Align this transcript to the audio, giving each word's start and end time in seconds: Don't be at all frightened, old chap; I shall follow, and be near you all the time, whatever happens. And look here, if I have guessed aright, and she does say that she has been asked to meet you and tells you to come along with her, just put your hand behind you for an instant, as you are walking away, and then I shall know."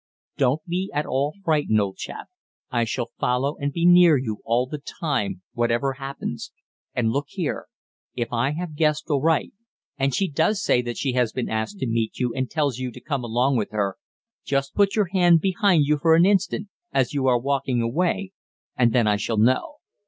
Don't 0.35 0.65
be 0.65 0.89
at 0.95 1.05
all 1.05 1.35
frightened, 1.45 1.79
old 1.79 1.97
chap; 1.97 2.25
I 2.71 2.85
shall 2.85 3.11
follow, 3.19 3.55
and 3.57 3.71
be 3.71 3.85
near 3.85 4.17
you 4.17 4.39
all 4.43 4.65
the 4.65 4.79
time, 4.99 5.43
whatever 5.53 5.93
happens. 5.93 6.51
And 6.95 7.11
look 7.11 7.27
here, 7.27 7.67
if 8.15 8.33
I 8.33 8.53
have 8.53 8.75
guessed 8.75 9.11
aright, 9.11 9.53
and 9.99 10.11
she 10.15 10.27
does 10.27 10.59
say 10.63 10.81
that 10.81 10.97
she 10.97 11.11
has 11.11 11.31
been 11.33 11.49
asked 11.49 11.77
to 11.81 11.85
meet 11.87 12.17
you 12.17 12.33
and 12.33 12.49
tells 12.49 12.79
you 12.79 12.91
to 12.91 12.99
come 12.99 13.23
along 13.23 13.57
with 13.57 13.69
her, 13.69 13.97
just 14.43 14.73
put 14.73 14.95
your 14.95 15.09
hand 15.11 15.39
behind 15.39 15.85
you 15.85 15.99
for 15.99 16.15
an 16.15 16.25
instant, 16.25 16.69
as 16.91 17.13
you 17.13 17.27
are 17.27 17.37
walking 17.37 17.79
away, 17.83 18.31
and 18.75 18.93
then 18.93 19.05
I 19.05 19.17
shall 19.17 19.37
know." 19.37 19.75